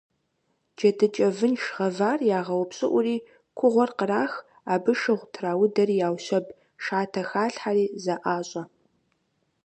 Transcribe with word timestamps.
Джэдыкӏэ 0.77 1.27
вынш 1.37 1.63
гъэвар 1.75 2.19
ягъэупщӏыӏури 2.37 3.17
кугъуэр 3.57 3.91
кърах, 3.99 4.33
абы 4.73 4.91
шыгъу 4.99 5.29
траудэри 5.33 5.95
яущэб, 6.07 6.45
шатэ 6.83 7.21
халъхьэри, 7.29 7.85
зэӏащӏэ. 8.03 8.63